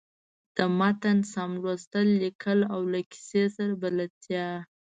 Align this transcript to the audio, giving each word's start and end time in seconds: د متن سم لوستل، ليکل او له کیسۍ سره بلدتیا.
د 0.55 0.57
متن 0.77 1.17
سم 1.33 1.51
لوستل، 1.63 2.07
ليکل 2.21 2.59
او 2.73 2.79
له 2.91 2.99
کیسۍ 3.11 3.45
سره 3.55 3.73
بلدتیا. 3.81 4.47